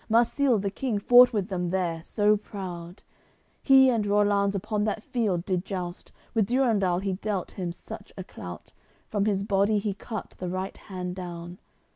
Marsile 0.09 0.57
the 0.59 0.71
king 0.71 0.97
fought 0.97 1.31
with 1.31 1.49
them 1.49 1.69
there, 1.69 2.01
so 2.01 2.35
proud; 2.35 3.03
He 3.61 3.87
and 3.91 4.03
Rollanz 4.07 4.55
upon 4.55 4.83
that 4.85 5.03
field 5.03 5.45
did 5.45 5.63
joust. 5.63 6.11
With 6.33 6.47
Durendal 6.47 6.97
he 6.97 7.13
dealt 7.13 7.51
him 7.51 7.71
such 7.71 8.11
a 8.17 8.23
clout 8.23 8.73
From 9.09 9.25
his 9.25 9.43
body 9.43 9.77
he 9.77 9.93
cut 9.93 10.33
the 10.39 10.49
right 10.49 10.75
hand 10.75 11.15
down. 11.15 11.59